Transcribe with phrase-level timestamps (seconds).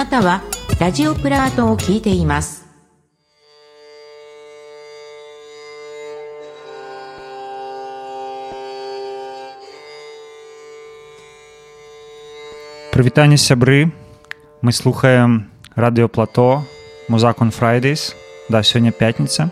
[0.00, 0.42] なたは
[0.80, 2.64] ラジオプラートを聞いています
[12.92, 13.92] Прывітанне сябры
[14.62, 16.62] мы слухаем радыёплато
[17.08, 18.14] музакон Fridays
[18.48, 19.50] да сёння пятніца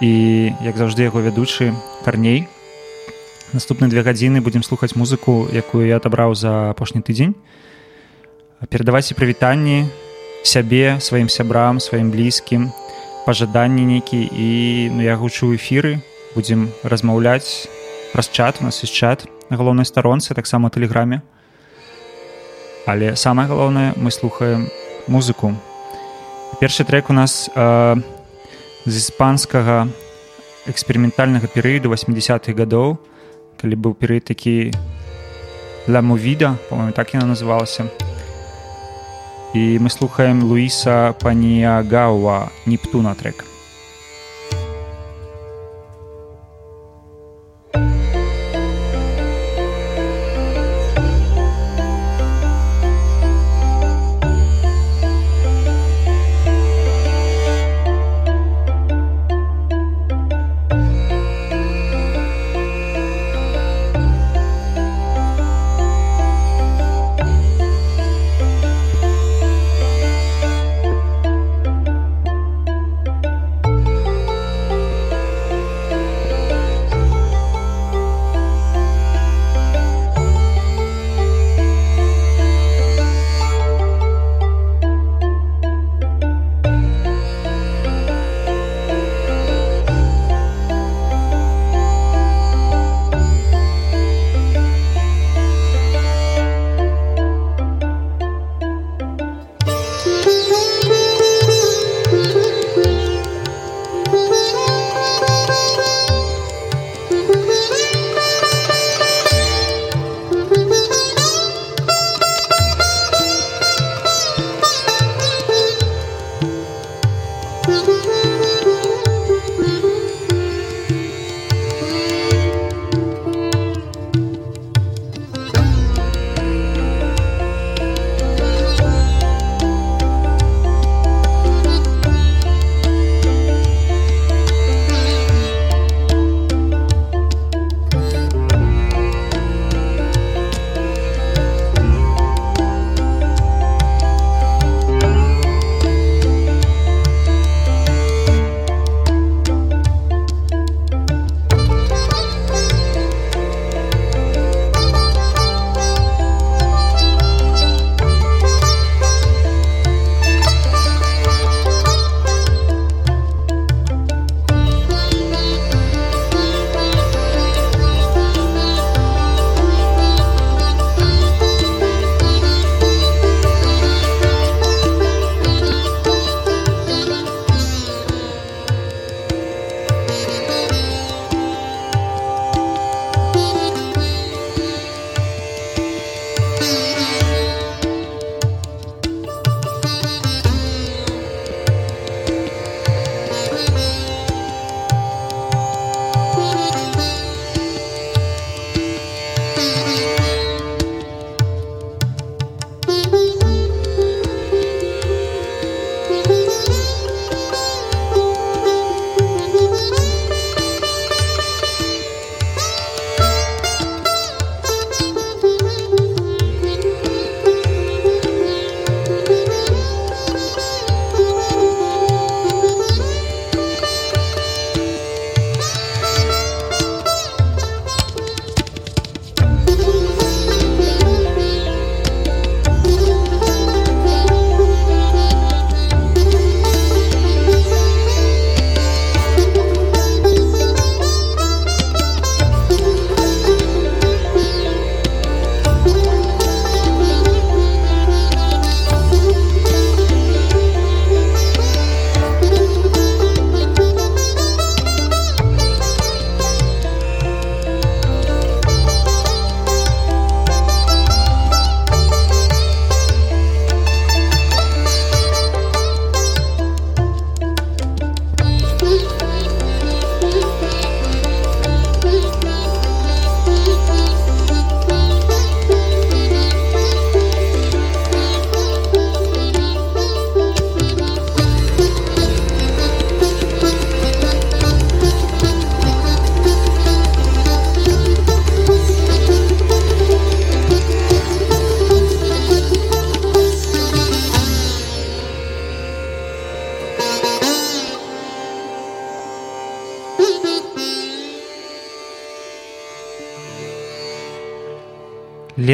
[0.00, 2.48] і як заўжды яго вядучы карней
[3.52, 7.34] наступныя две гадзіны будзем слухаць музыку якую я адабраў за апошні тыдзень
[8.69, 9.85] перадавайце прывітанні
[10.43, 12.71] сябе сваім сябрам сваім блізкім
[13.25, 14.49] пажаданні нейкі і
[14.93, 16.01] ну, я гучу эфіры
[16.35, 17.69] будзем размаўляць
[18.13, 21.21] праз чат у нас ёсць чат на галоўнай старонцы таксама тэлеграме
[22.85, 24.69] але самае галоўнае мы слухаем
[25.07, 25.53] музыку.
[26.59, 27.95] Першы трек у нас э,
[28.85, 29.87] з іспанскага
[30.65, 32.97] эксперыментальнага перыяду 80-х гадоў
[33.61, 34.71] калі быў перыяд такі
[35.87, 37.89] для мувіда по-моему так яна называлася
[39.55, 43.54] і мы слухаем луіса паніягауа нептуна трек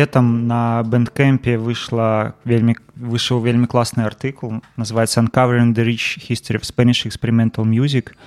[0.01, 6.65] летом на бэндкэмпе выйшла вельмі выйшаў вельмі класны артыкул называется uncovering the rich history of
[6.65, 8.17] Spanish experimental music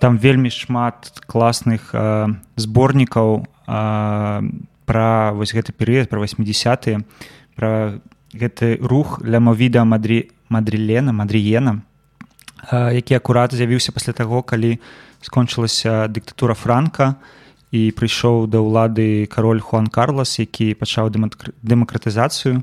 [0.00, 4.40] там вельмі шмат класных э, зборнікаў э,
[4.88, 7.04] пра вось гэты перыяд пра 80
[7.54, 8.00] пра
[8.32, 11.82] гэты рух для мовіда мадрі мадрилена мадріена
[12.72, 14.80] э, які акурат з'явіўся пасля таго калі
[15.20, 17.16] скончылася дыктатура франка.
[17.16, 17.30] і
[17.70, 22.62] прыйшоў да ўлады кароль хуан карлас які пачаў дэмакратызацыю.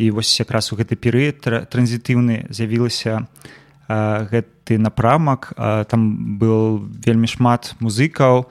[0.00, 3.28] І вось якраз у гэты перыяд транзітыўны з'явілася
[3.86, 5.54] гэты напрамак.
[5.86, 8.50] Там был вельмі шмат музыкаў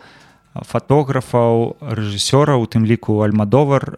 [0.54, 3.96] фатографаў рэжысёраў у тым ліку альмадовар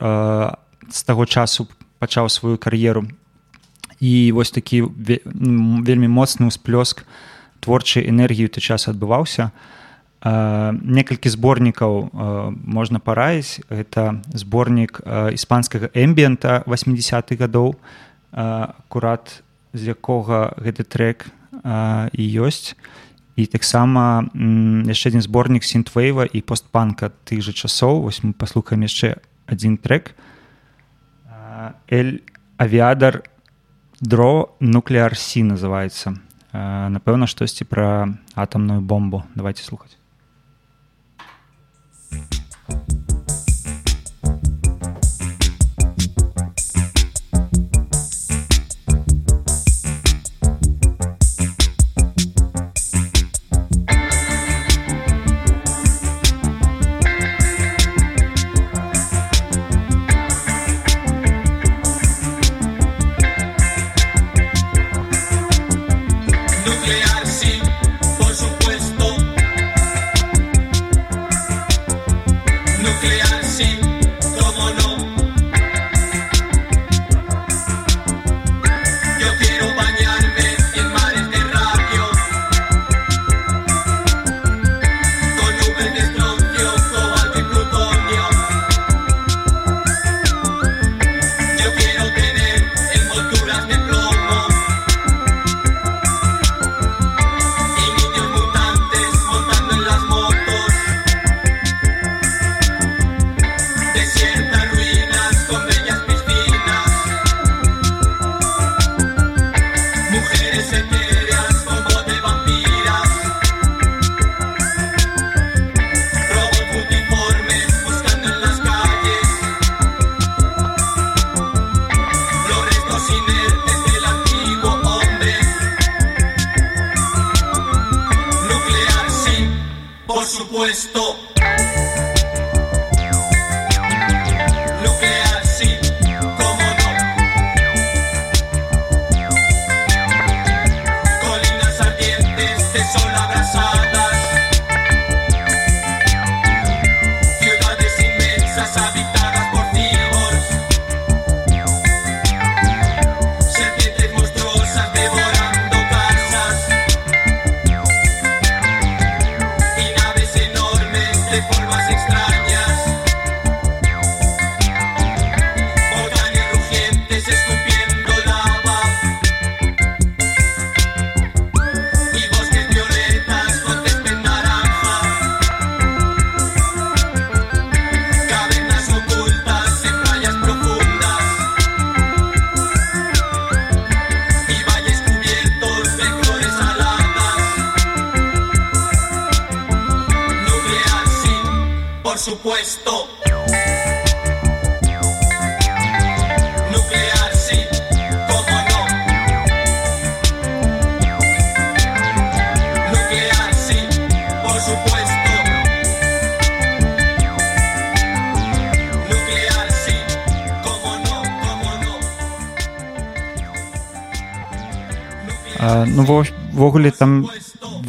[0.90, 1.68] з таго часу
[2.00, 3.06] пачаў сваю кар'еру.
[4.02, 7.06] І вось такі вельмі моцны ўсплёск
[7.62, 9.52] творчай энергіі той час адбываўся
[10.22, 12.14] некалькі зборнікаў
[12.54, 15.02] можна параіць гэта зборнік
[15.34, 17.74] іспанскага эмбіента 80-х гадоў
[18.32, 19.42] акурат
[19.74, 21.26] з якога гэты трек
[22.14, 22.78] і ёсць
[23.36, 24.28] і таксама
[24.86, 28.06] яшчэ адзін зборнік сінтвейва і постпанка тых жа часоў.
[28.06, 29.18] Вось мы паслухаем яшчэ
[29.48, 30.14] адзін трек.
[31.90, 32.22] Эль
[32.62, 33.24] авіадар
[34.02, 36.20] дро нуклеарсі называется
[36.54, 39.24] напэўна штосьці пра атамную бомбу.
[39.36, 40.01] Давайте слухаць
[42.72, 43.11] Thank you.
[73.62, 73.91] Ну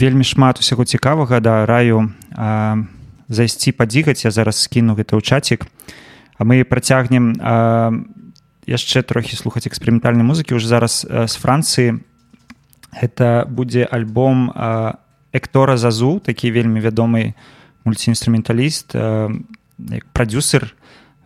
[0.02, 1.38] вельмі шмат усяго цікавага.
[1.38, 2.82] Да раю а,
[3.30, 5.70] зайсці падзігаць я зараз скіну гэта ў чацік.
[6.34, 7.94] А мы працягнем а,
[8.66, 12.02] яшчэ трохі слухаць эксперыментальнай музыкі уже зараз а, з францыі.
[12.92, 14.52] Это будзе альбом
[15.32, 17.32] эктора зазу такі вельмі вядомы
[17.88, 18.92] мульціінструменталіст
[20.12, 20.76] прадюсер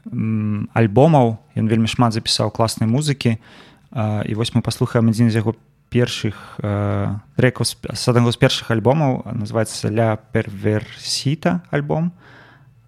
[0.06, 1.42] альбомаў.
[1.58, 3.42] Ён вельмі шмат запісаў класнай музыкі.
[3.90, 5.58] І вось мы паслухаем адзін з яго
[5.90, 12.12] першых э, трекаў з аднаго з першых альбомаў называецца ля перверсіта альбом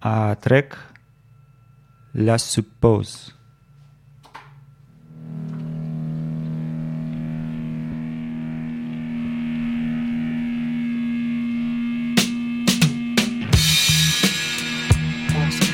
[0.01, 0.77] а трек
[2.13, 3.39] ля supposed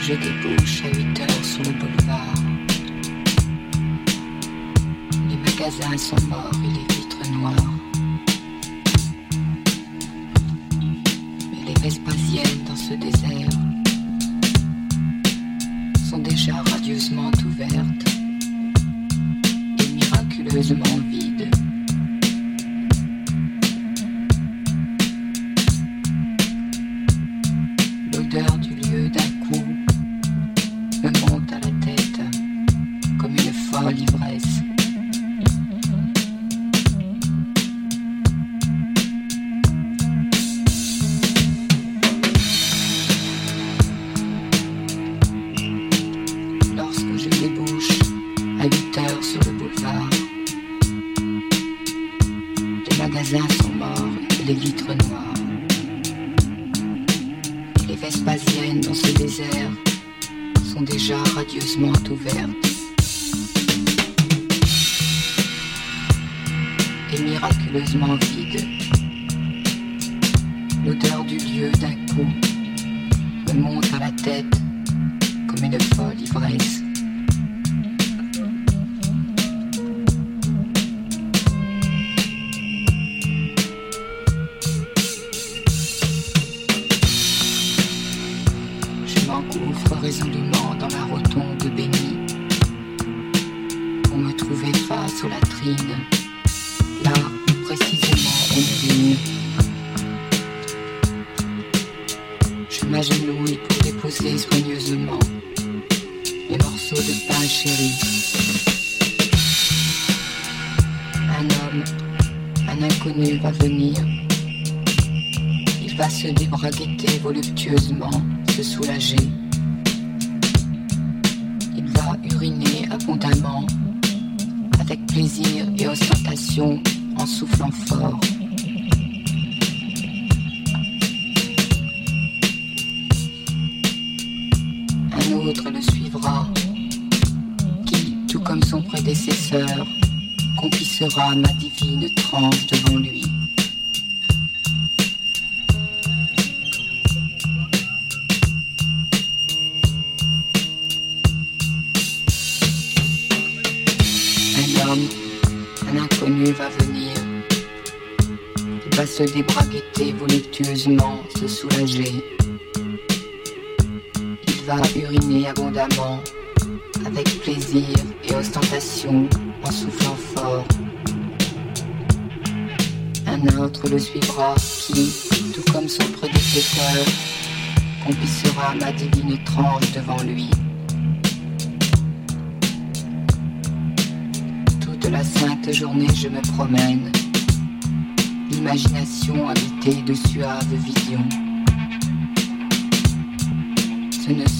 [0.07, 2.33] j'ai débouche à 8 heures sur le boulevard.
[5.27, 6.94] Les magasins sont morts et les
[7.31, 7.53] noir.
[11.51, 13.49] Mais les Vespasiennes dans ce désert
[16.09, 18.09] sont déjà radieusement ouvertes
[19.79, 21.14] et miraculeusement vides.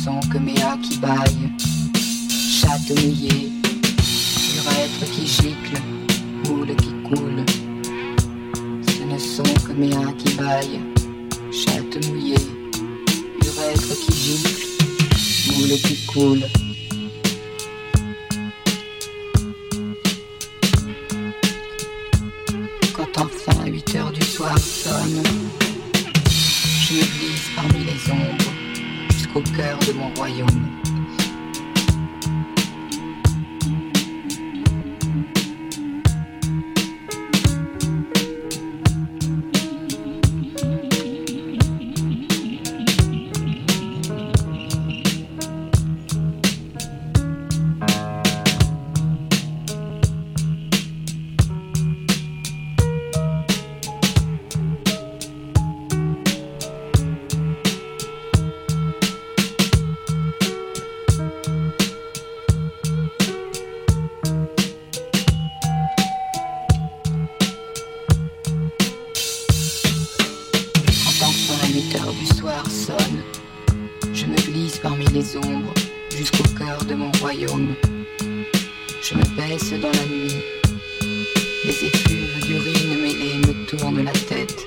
[0.06, 1.00] Donc, que mes qui
[77.48, 80.34] Je me baisse dans la nuit.
[81.64, 84.66] Les effluves d'urine mêlée me tournent la tête.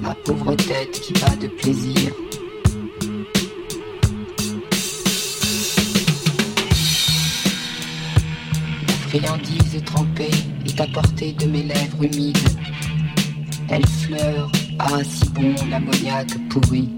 [0.00, 2.12] Ma pauvre tête qui bat de plaisir.
[8.88, 10.30] La friandise trempée
[10.66, 12.48] est à portée de mes lèvres humides.
[13.68, 16.88] Elle fleure, ah si bon l'ammoniaque pourri.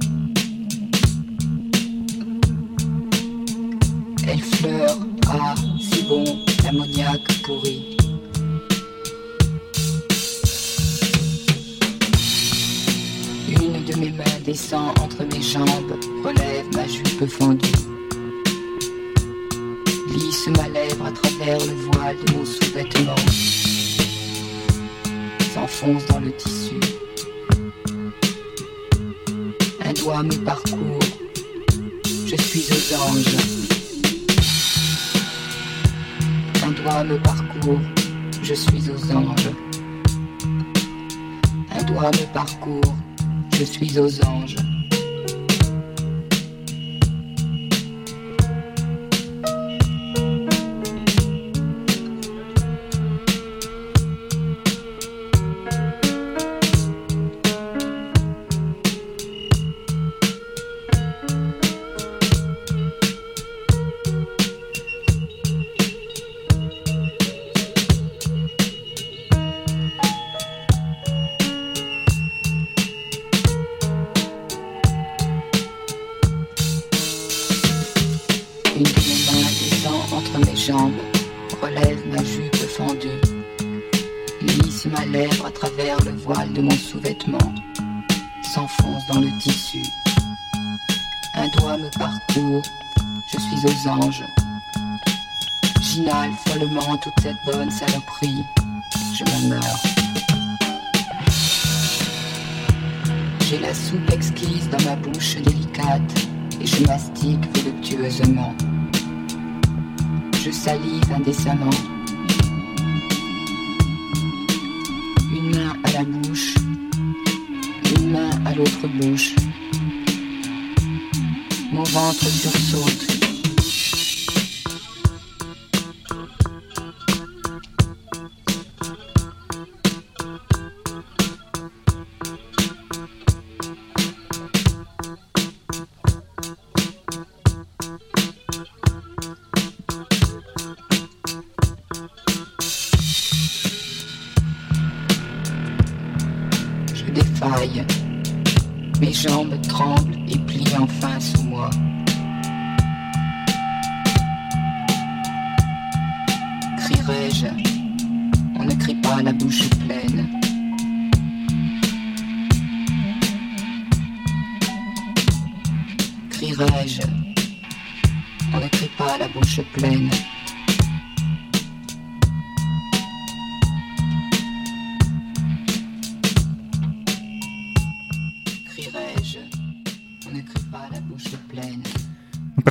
[17.39, 17.66] profonde.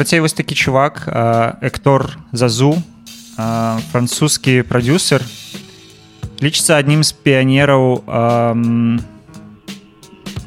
[0.06, 1.10] Працей вось такі чувак
[1.65, 2.78] Эктор Зазу
[3.89, 5.26] французскі прадюсер
[6.46, 8.06] лічыцца аднім з піянераў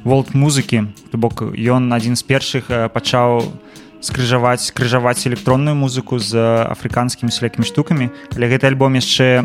[0.07, 3.51] волт музыкі то бок ён адзін з першых пачаў
[3.99, 6.39] скрыжаваць крыжаваць электронную музыку з
[6.71, 9.43] афрыканскімі сялякімі штукамі але гэты альбом яшчэ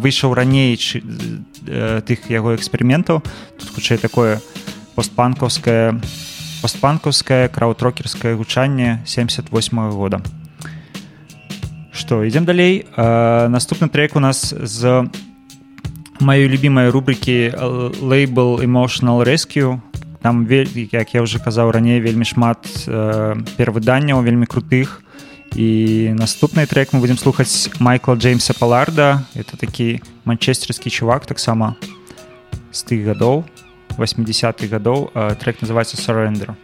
[0.00, 3.20] выйшаў раней тых яго эксперыментаў
[3.60, 4.40] тут хутчэй такое
[4.96, 6.00] постпанкаўскае
[6.64, 10.22] постпанкаўскае краудрокерскае гучанне 78 -го года.
[11.92, 12.86] Что ідзем далей.
[12.96, 15.04] Э, наступны трек у нас з
[16.20, 17.52] маёй любимой рубрики
[18.00, 19.80] лейбл emotional rescue
[20.22, 25.04] там як я уже казаў раней вельмі шмат э, перавыданняў вельмі крутых.
[25.54, 31.76] І наступны трек мы будем слухаць майкла джеймса паларда это такі манчестерскі чувак таксама
[32.72, 33.44] з тых гадоў
[33.98, 36.54] 80-х гадоў трек называется surrender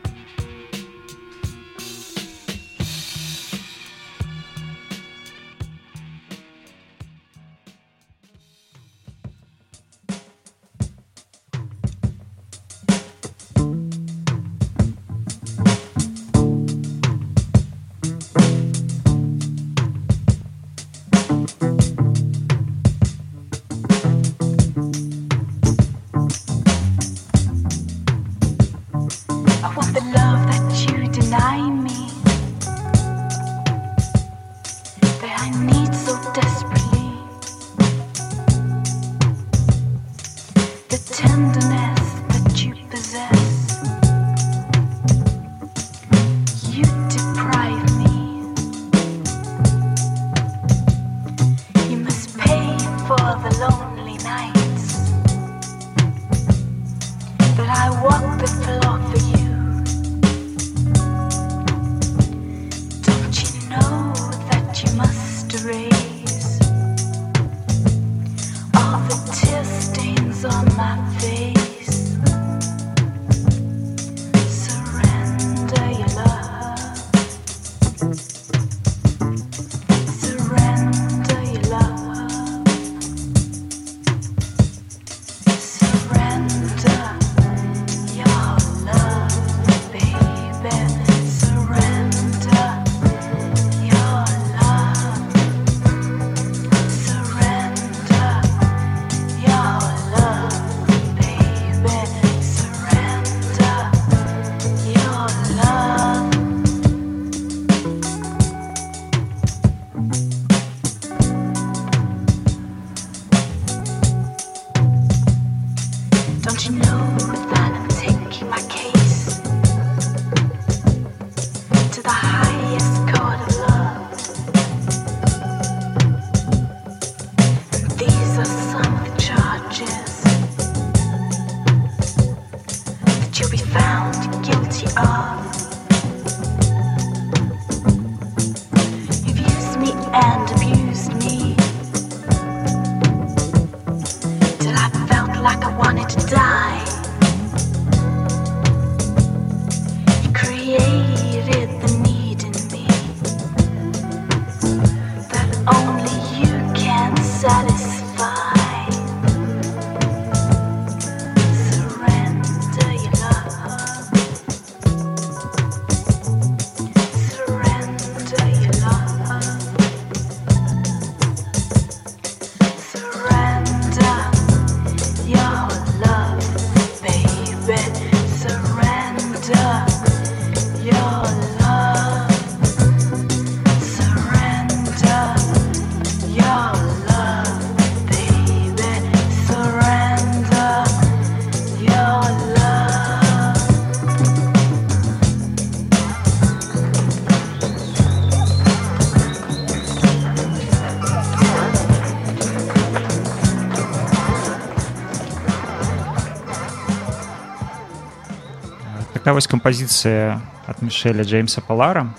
[209.41, 210.37] вось кампазіцыя
[210.69, 212.13] ад мішеля джеймса палара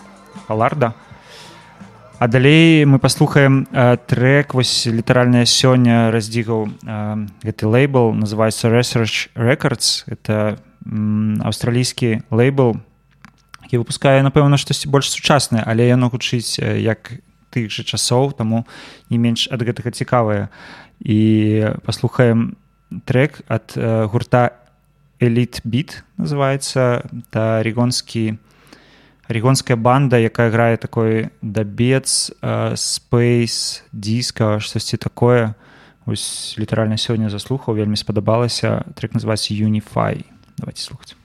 [0.48, 0.98] паларда
[2.18, 9.30] а далей мы паслухаем э, трек вось літаральная сёння раздзігаў э, гэты лейбл называется research
[9.38, 10.02] records.
[10.10, 10.58] Это
[11.46, 12.82] аўстралійскі лейбл.
[13.70, 17.22] Які выпускае напэўна штосьці больш сучаснае але яно гучыць як
[17.54, 18.66] тых жа часоў таму
[19.14, 20.50] не менш ад гэтага цікавае.
[21.06, 22.58] І паслухаем
[23.06, 24.61] трек ад э, гурта
[25.22, 27.06] Elite Beat называется.
[27.30, 28.40] Это регонский
[29.28, 35.56] регонская банда якая грае такой дабец uh, space диска штосьці такое.
[36.06, 40.26] Ось літаральна сёння заслухаў вельмі спадабалася трек называется unify.
[40.58, 41.16] Давайте слухаць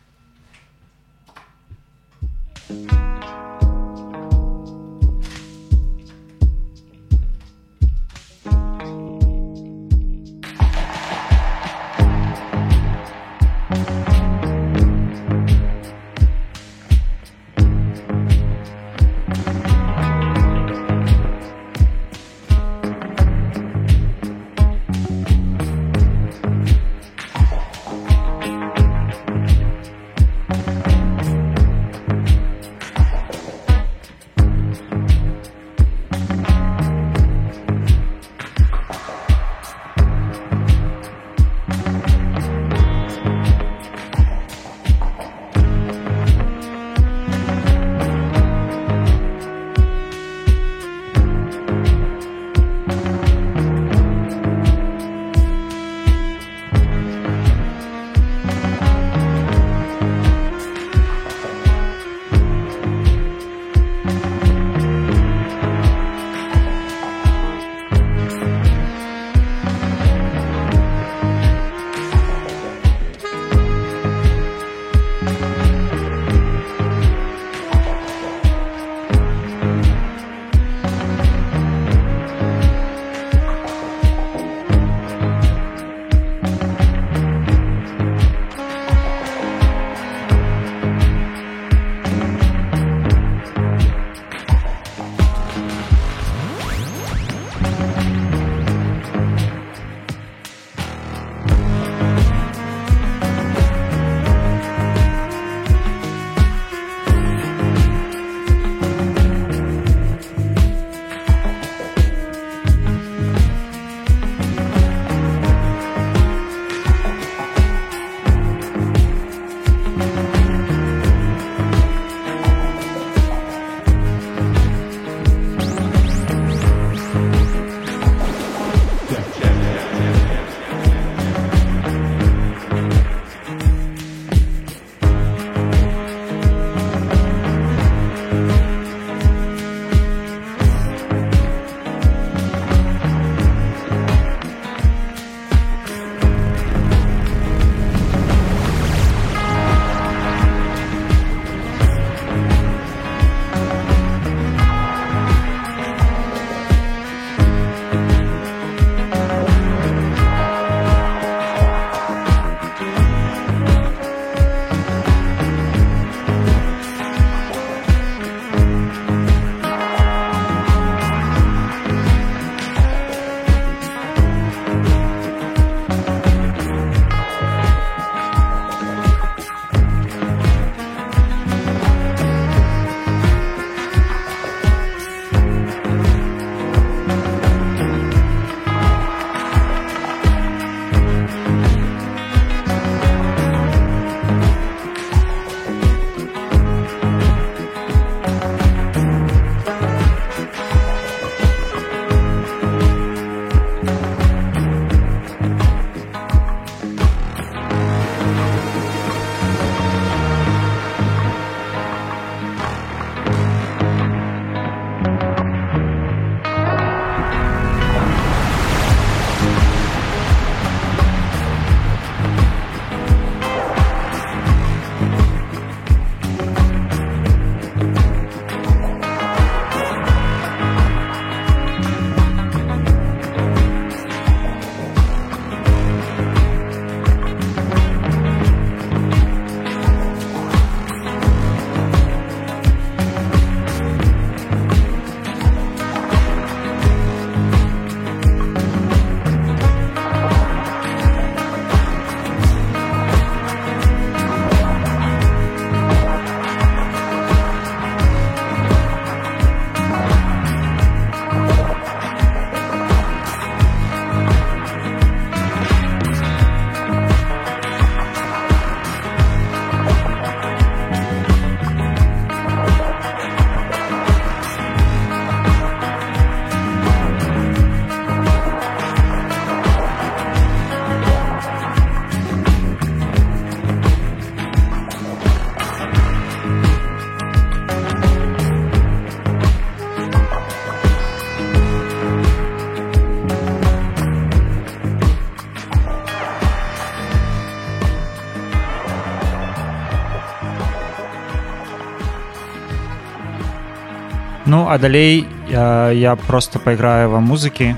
[304.67, 307.77] Ну а далей я, я просто пайграю вам музыкі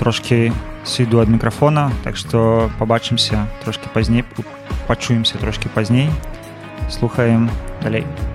[0.00, 0.48] трошки
[0.88, 4.24] сыду ад мікрафона так што пабачымся трошки пазней
[4.86, 6.08] пачуемся трошки пазней
[6.88, 7.50] слухаем
[7.82, 8.00] далей.
[8.00, 8.25] it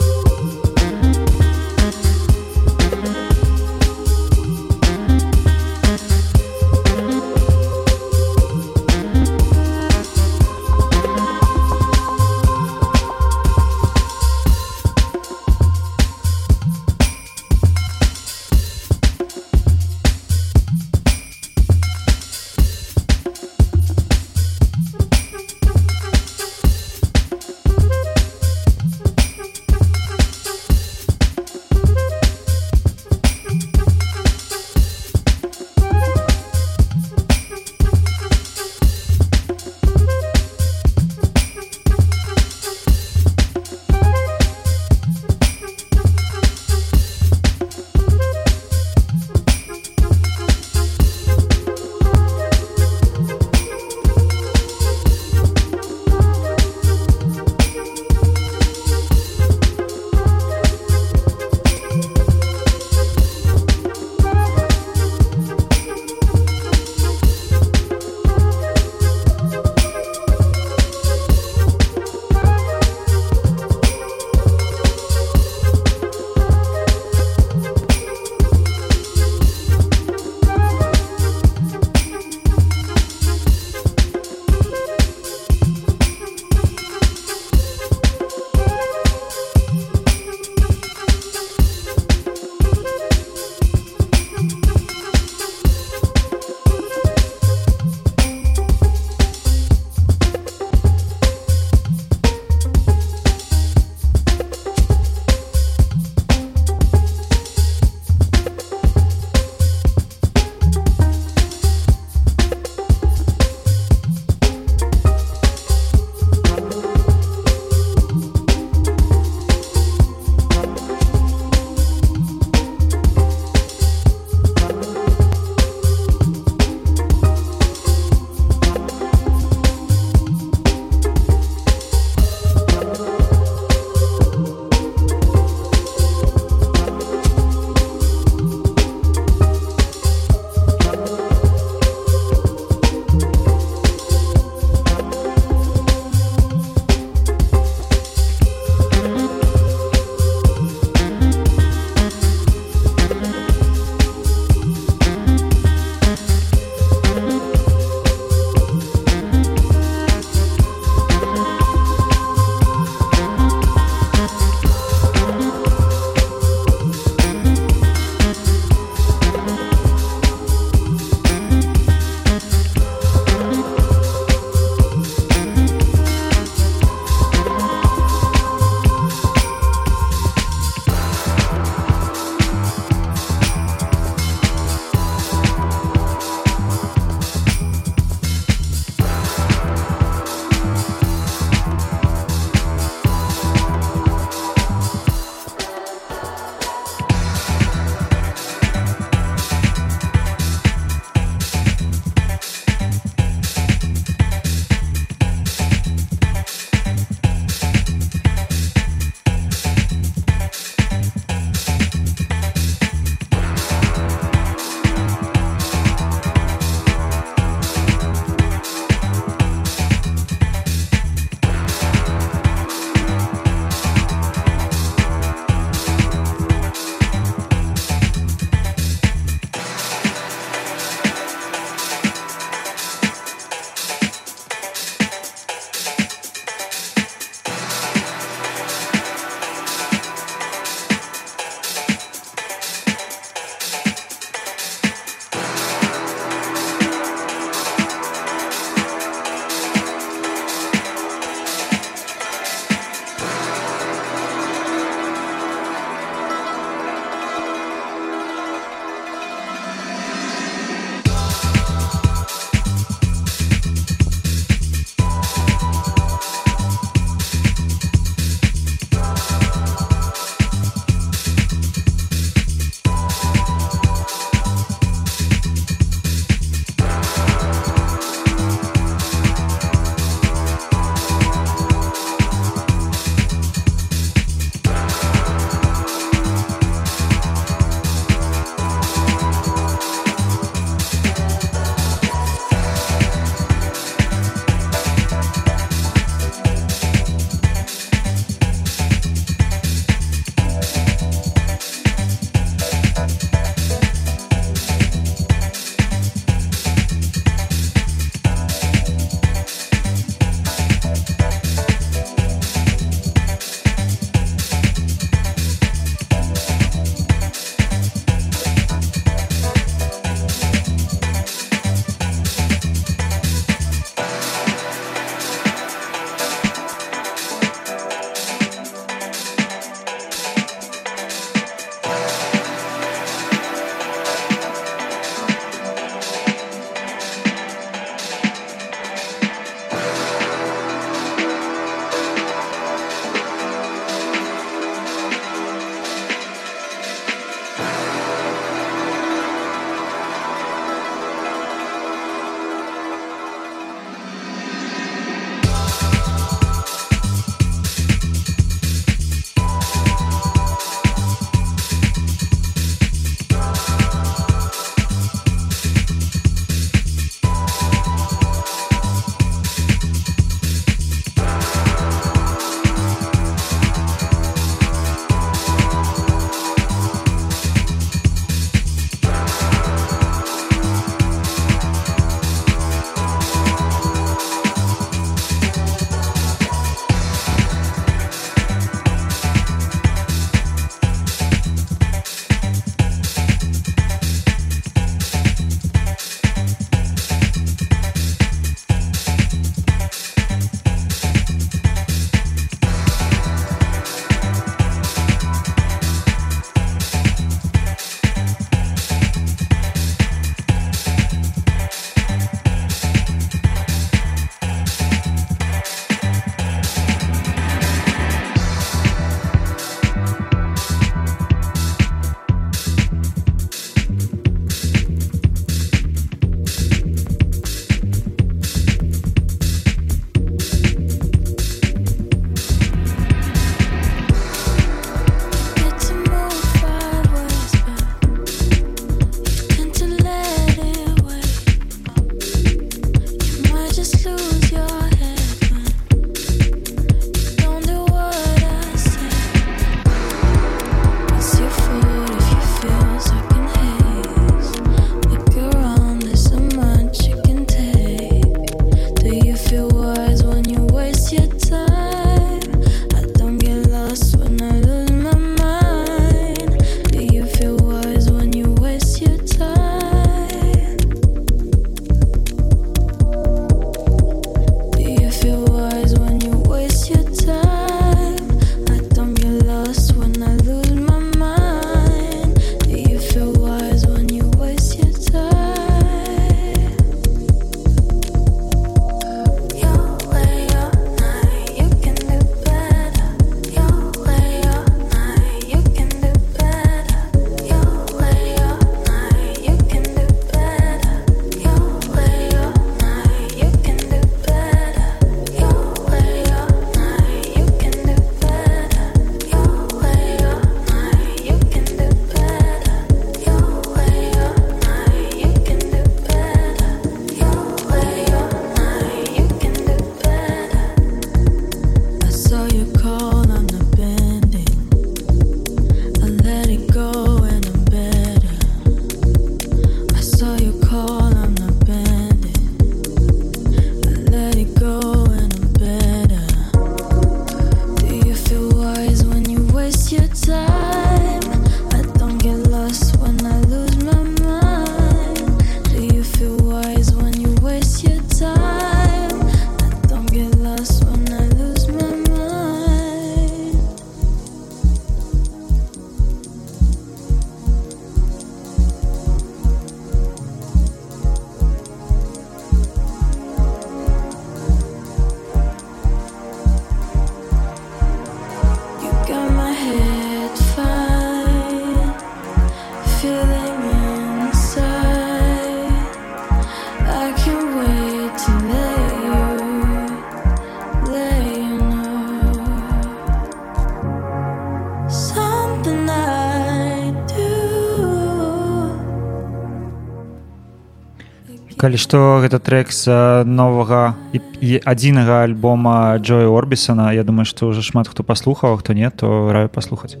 [591.60, 592.88] калі што гэта трек з
[593.28, 594.20] новага і,
[594.64, 596.92] адзінага альбома Джоя Орбісона.
[596.96, 600.00] Я думаю што ўжо шмат хто паслухаў хто не то раю паслухаць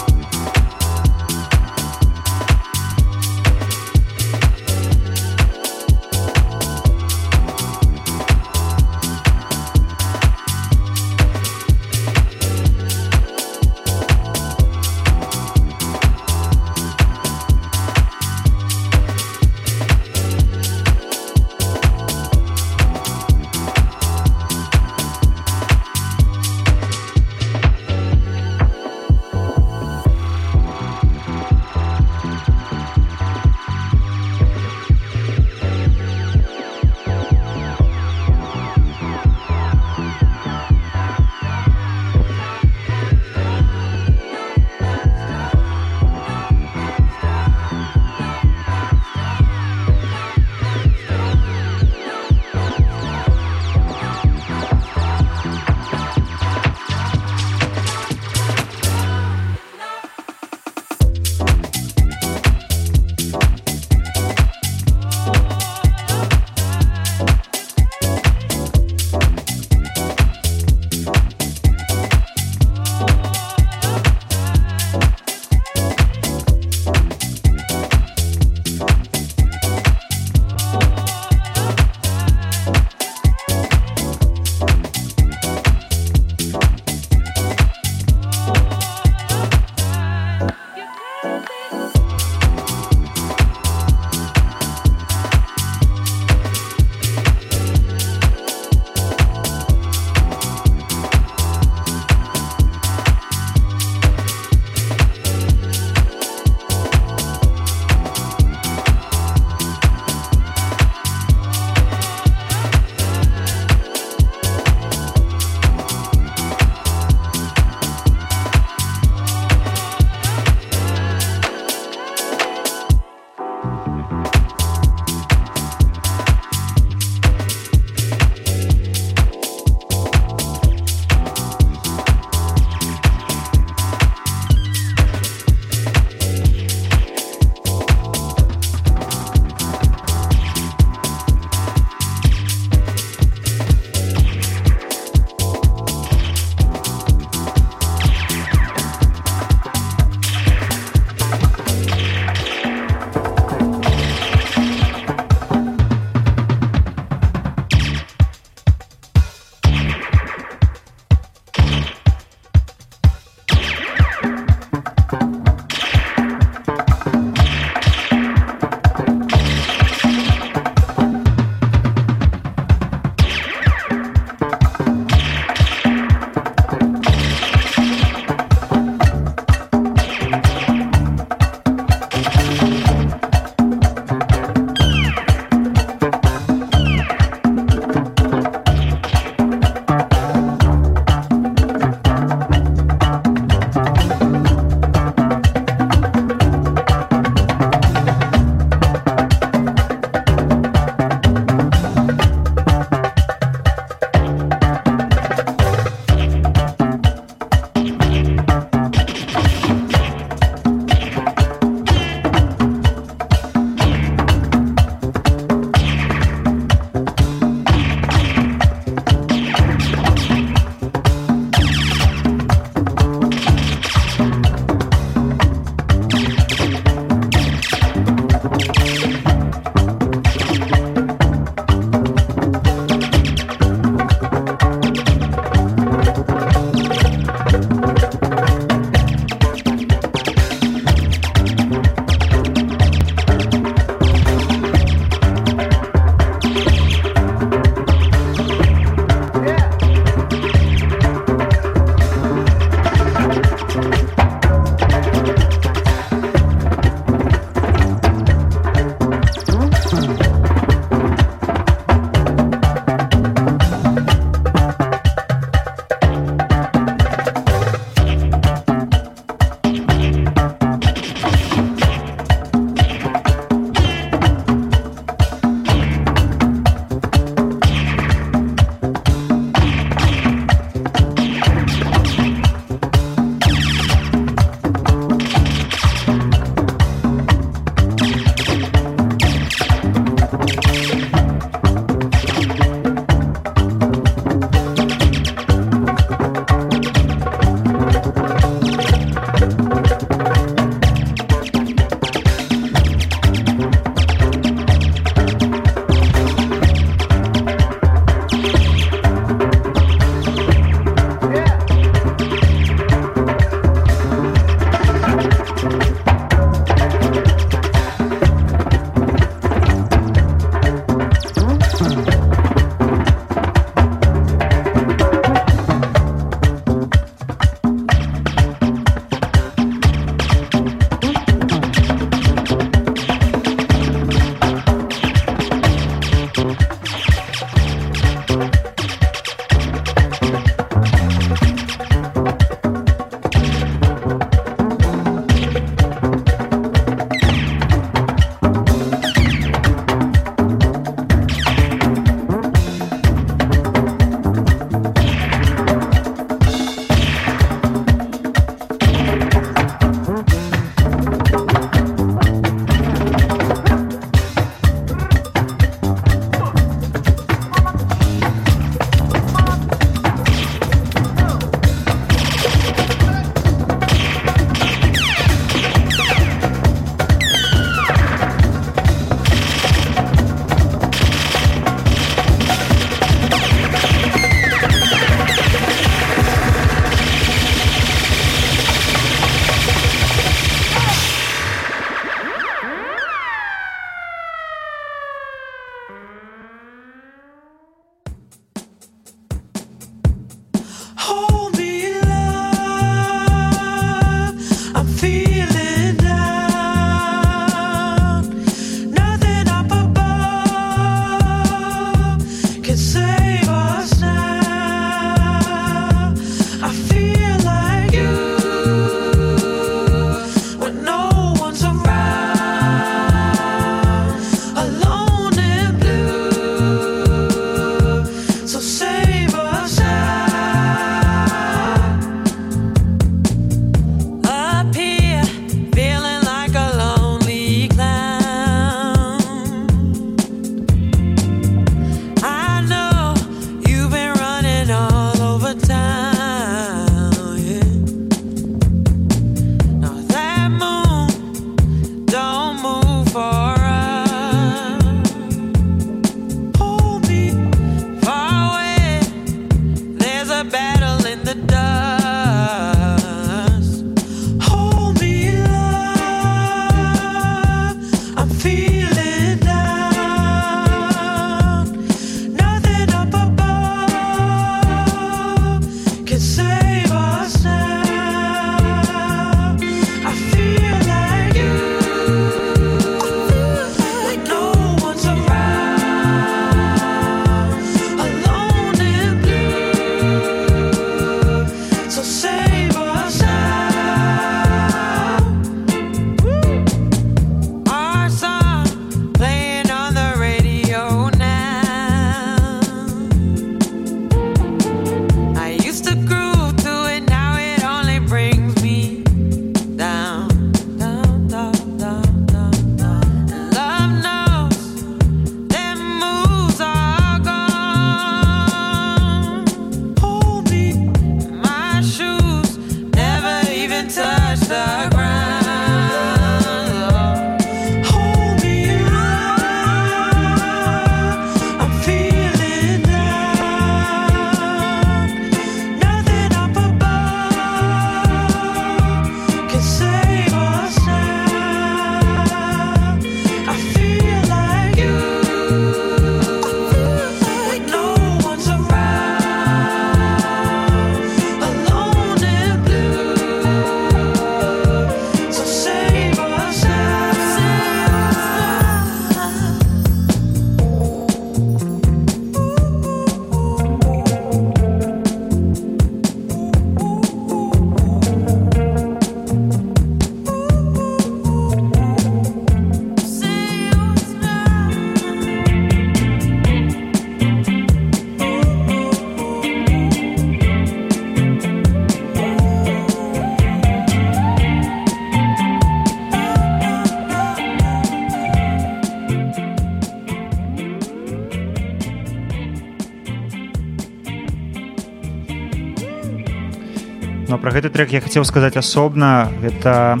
[597.52, 599.28] Пра гэты трек я хацеў сказаць асобна.
[599.44, 600.00] Гэта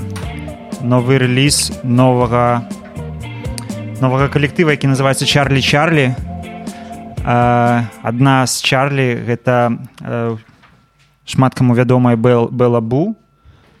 [0.80, 2.64] новы рэліз новага
[4.00, 6.16] новага калектыва які называецца Чарлі Чарлі
[7.28, 9.76] адна з Чарлі гэта
[11.28, 13.20] шмат каму вядомая Бэл Бэлабу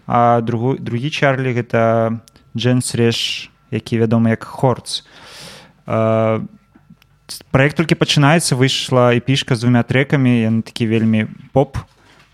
[0.04, 2.20] а другу, другі Чарлі гэта
[2.52, 5.00] Дженс Реш які вядомы як Хорц
[7.48, 11.80] проект толькі пачынаецца выйшла і пішка з двумя трекамі яны такі вельмі поп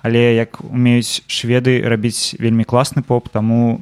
[0.02, 3.80] але як умеюць шведы рабіць вельмі класны поп таму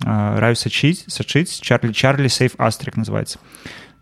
[0.00, 1.60] раю сачыць сачыць.
[1.60, 3.38] Чарлі чарлі сейф астрик называется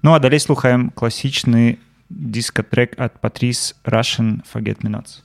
[0.02, 1.78] ну а далей слухаем класічны
[2.08, 5.20] дыскатрек ад патрис рашен фагет мінац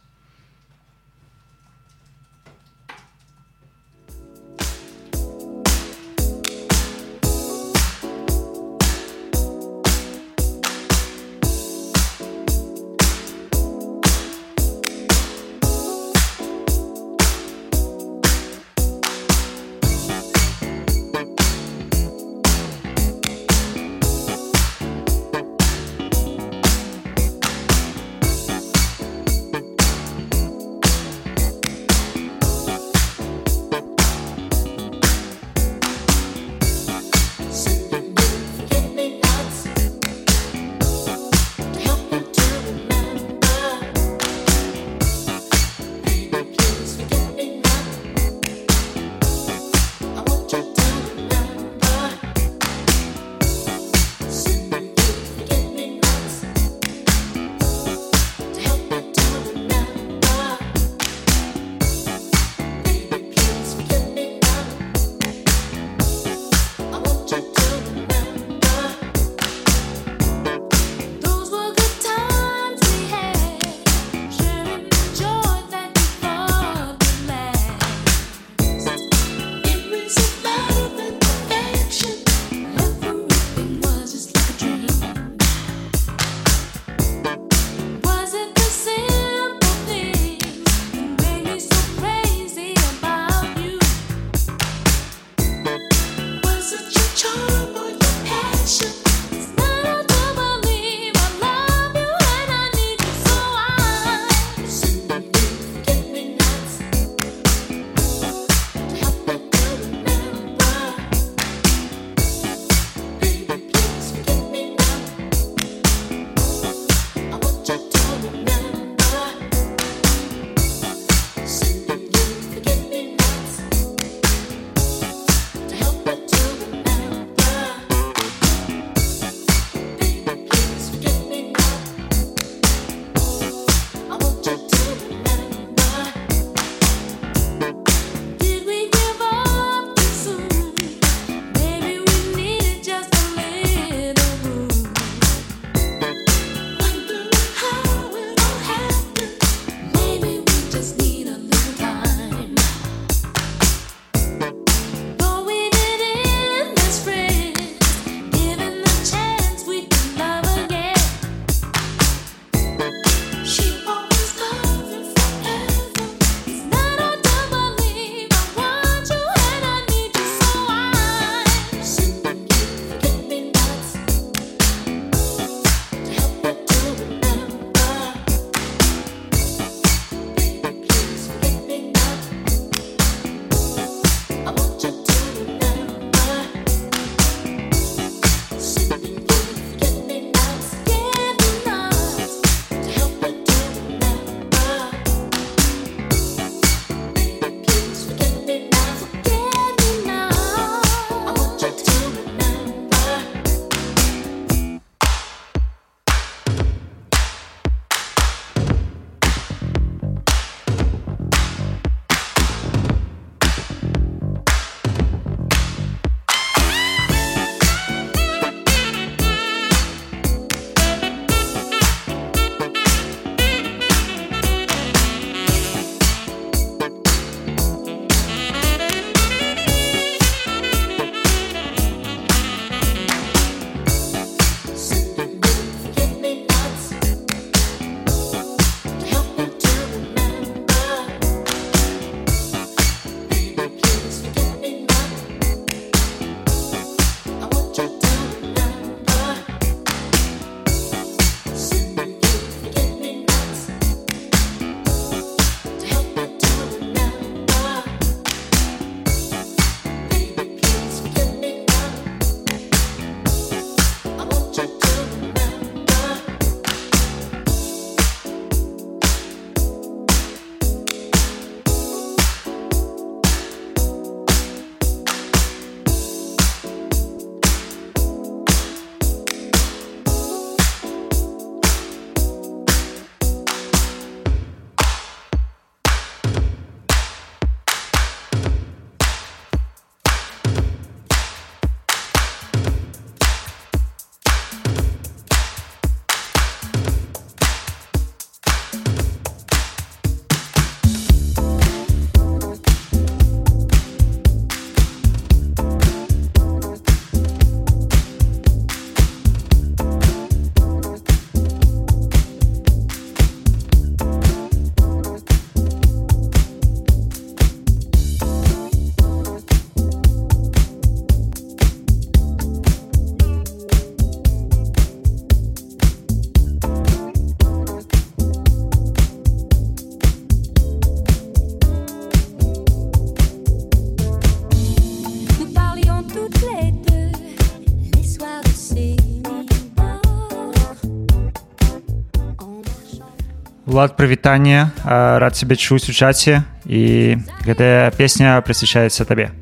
[343.74, 349.34] Улад прывітанне э, рад цябе чуць у чаце і гэтая песня прысвячаецца табе.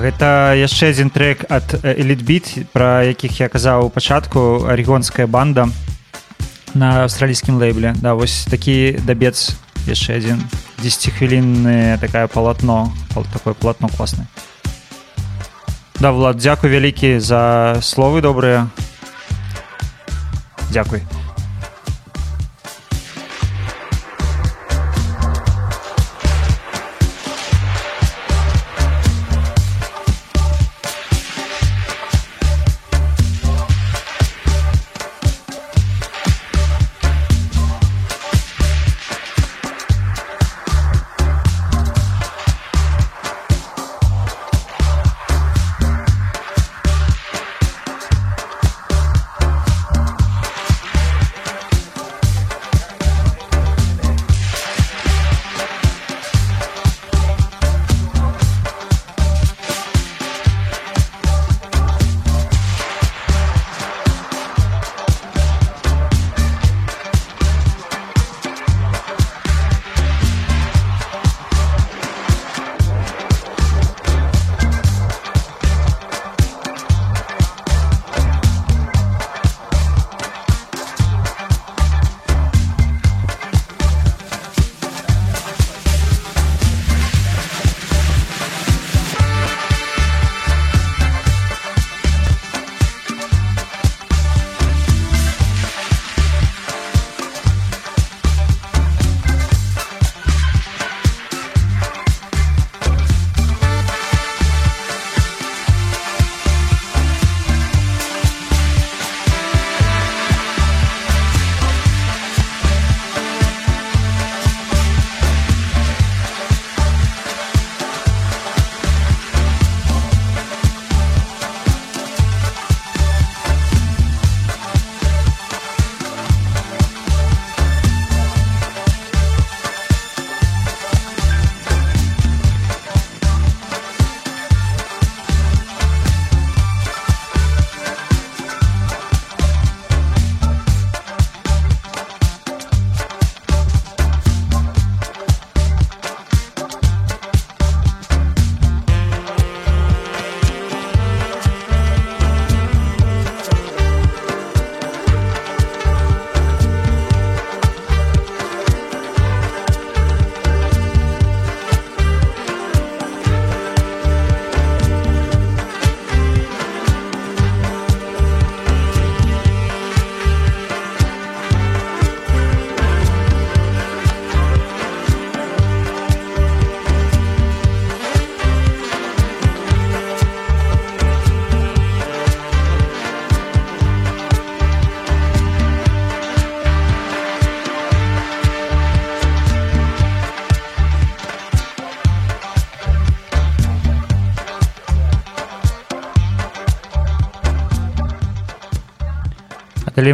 [0.00, 5.68] Гэта яшчэ адзін трек ад элітбіт пра якіх я казаў у пачатку арегонская банда
[6.74, 7.94] на аўстралійскім лейбле.
[8.00, 9.56] Да вось такі дабец
[9.86, 10.42] яшчэ адзін.
[10.82, 14.26] 10 хвілінны такая палатно пал- такое палатно класнае.
[16.00, 18.66] Да влад дзякуй вялікі за словы добрыя.
[20.70, 21.04] Дзякуй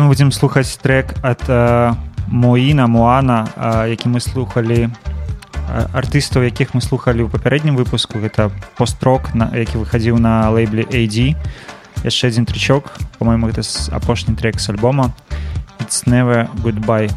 [0.07, 1.93] мы будзем слухаць трек ад э,
[2.29, 4.91] Моіна Моана, э, які мы слухалі э,
[5.91, 8.23] артыстаў, якіх мы слухалі ў папярэднім выпуску.
[8.23, 11.35] Гэта построк, на, які выхадзіў на лейбле AD.
[12.07, 15.11] Яшчэ адзін трычок, по-моему, гэта апошні трек з альбома.
[15.83, 17.11] It's never goodbye.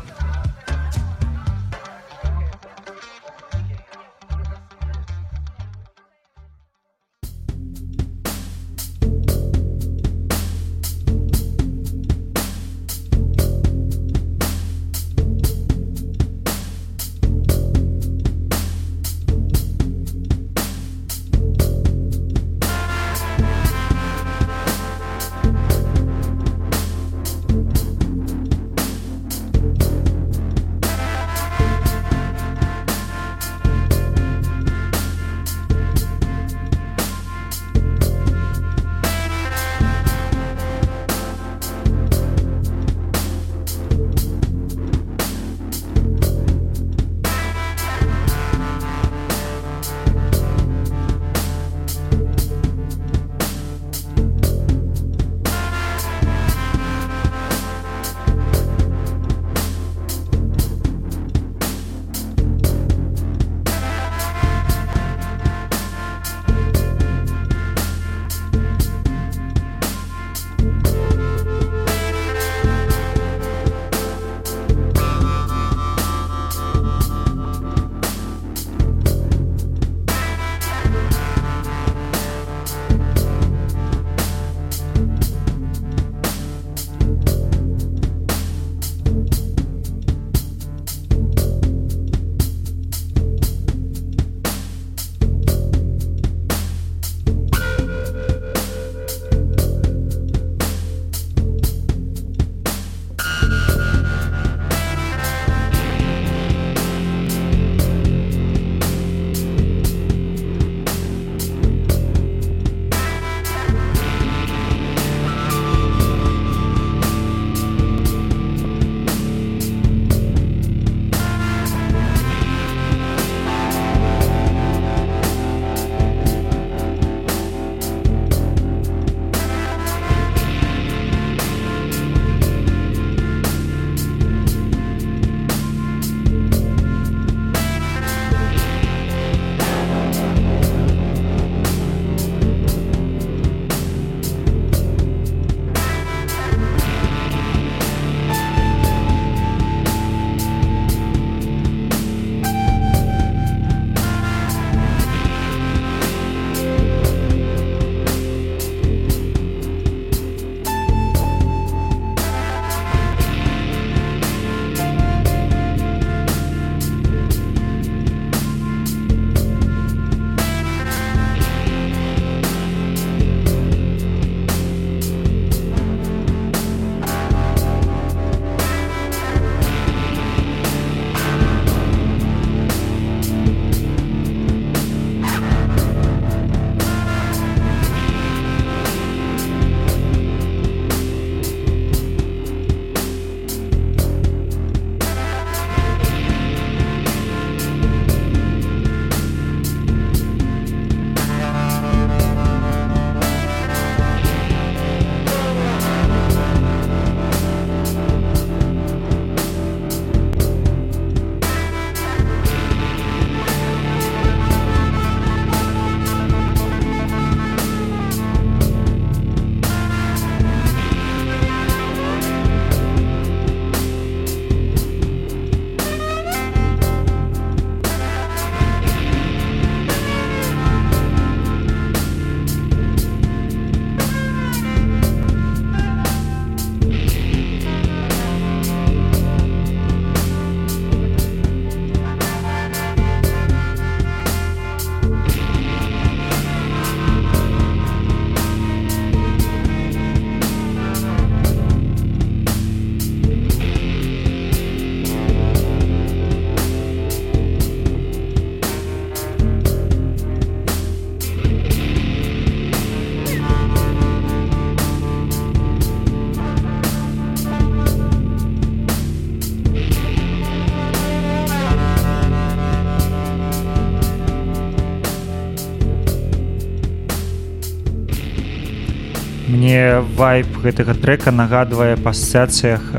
[280.20, 282.92] Вайп гэтага трека нагадвае па асацыях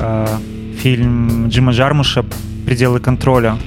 [0.80, 2.24] фільм Джима Жармуша
[2.64, 3.58] пределы контроля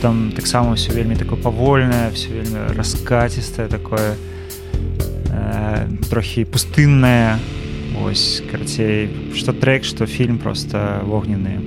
[0.00, 4.14] там таксама все вельмі такое павольнае все вельмі раскацістае такое
[5.26, 7.38] э, трохі пустыннае.
[8.04, 11.58] Ось карацей что трек что фільм просто вогненные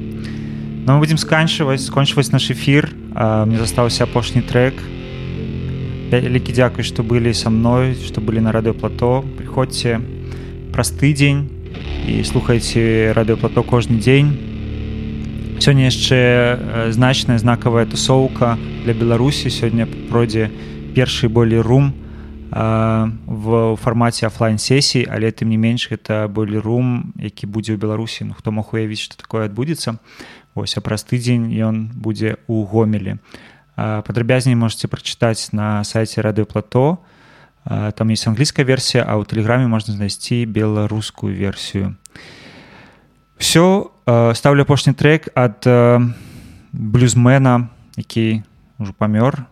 [0.87, 4.73] но мы будем сканчваць скончваць наш эфир мне застаўся апошні трек.
[6.11, 9.23] Вялікі дзякуй что былі со мной что былі на радыёплато.
[9.37, 9.99] Приходзьце
[10.73, 11.45] праз тыдзень
[12.09, 14.33] і слухайце радыёплато кожны дзень.
[15.61, 19.53] Сёння яшчэ значная знакавая тусоўка для беларусі.
[19.53, 20.49] Сёння пройдзе
[20.97, 21.93] першы болей рум
[22.49, 28.25] в фармаце офлайн сесій але тым не менш гэта болей рум які будзе ў беларусі.
[28.25, 30.01] Ну хто мог уявіць что такое адбудзецца.
[30.57, 33.21] Ось а праз тыдзень ён будзе у гомелі.
[33.77, 36.97] Падрабязней можете прачытаць на сайце радыёплато
[37.64, 41.96] там есть англійская версія а ў тэлеграме можна знайсці беларускую версію
[43.36, 43.92] все
[44.34, 45.62] ставлю апошні трек ад
[46.72, 48.42] блюзмена які
[48.80, 49.44] ўжо памёр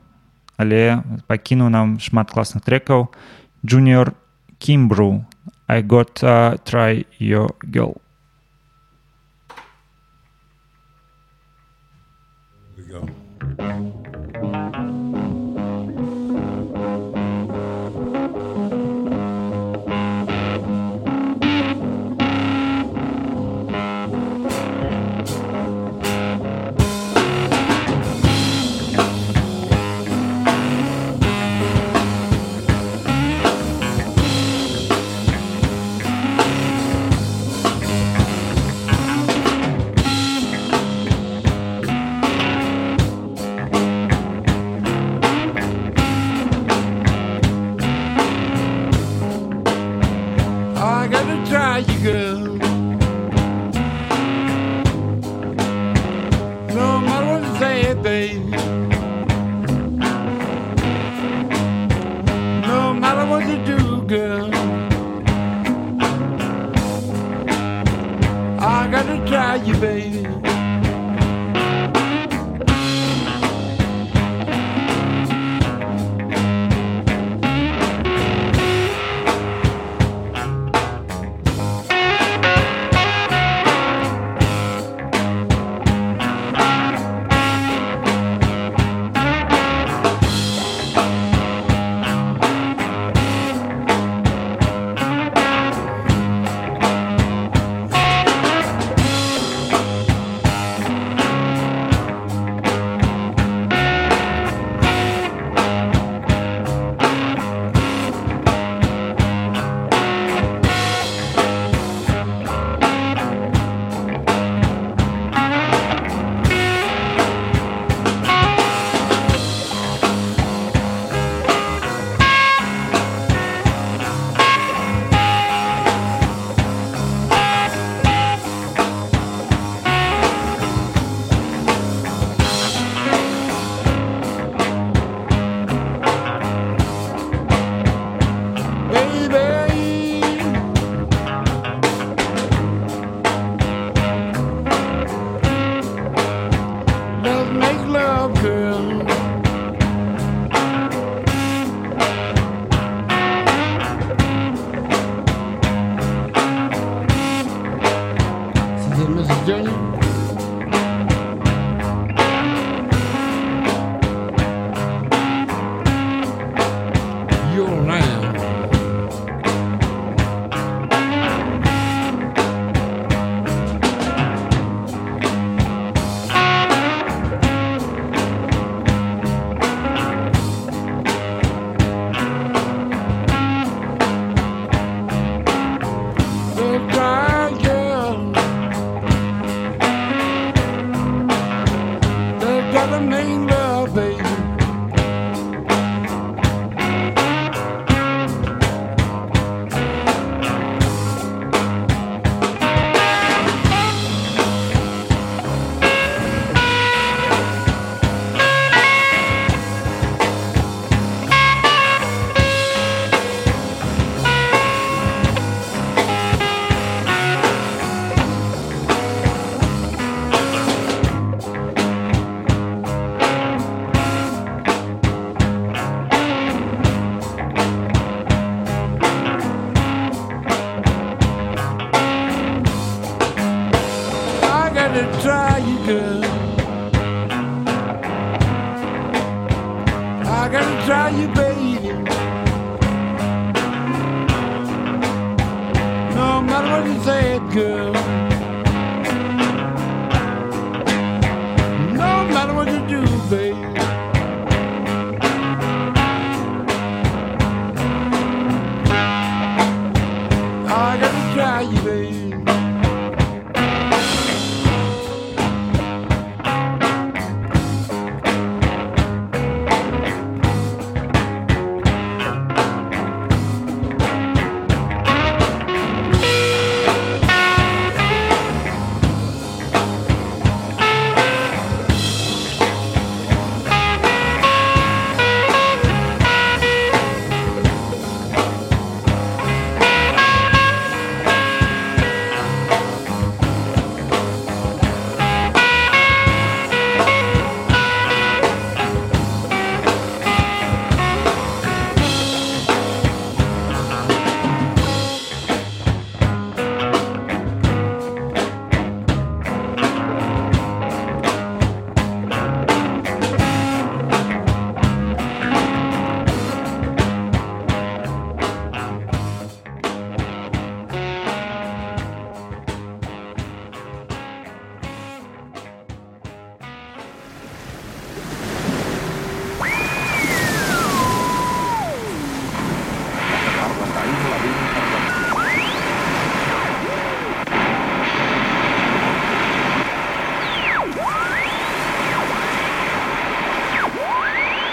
[0.57, 3.13] але пакінуў нам шмат класных трекаў
[3.61, 4.17] junior
[4.59, 5.25] кімбру
[5.69, 8.00] I got uh, try your girl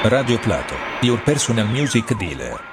[0.08, 2.67] Radio Plato, your personal music dealer.